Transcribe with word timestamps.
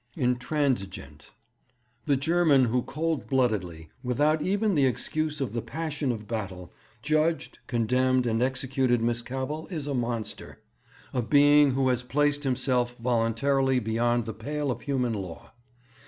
Intransigeant. 0.17 1.29
'The 2.07 2.17
German 2.17 2.65
who 2.65 2.81
cold 2.81 3.27
bloodedly, 3.27 3.91
without 4.01 4.41
even 4.41 4.73
the 4.73 4.87
excuse 4.87 5.39
of 5.39 5.53
the 5.53 5.61
passion 5.61 6.11
of 6.11 6.27
battle, 6.27 6.73
judged, 7.03 7.59
condemned, 7.67 8.25
and 8.25 8.41
executed 8.41 8.99
Miss 8.99 9.21
Cavell 9.21 9.67
is 9.69 9.85
a 9.85 9.93
monster, 9.93 10.59
a 11.13 11.21
being 11.21 11.73
who 11.75 11.87
has 11.89 12.01
placed 12.01 12.43
himself 12.45 12.95
voluntarily 12.97 13.77
beyond 13.77 14.25
the 14.25 14.33
pale 14.33 14.71
of 14.71 14.81
human 14.81 15.13
law. 15.13 15.51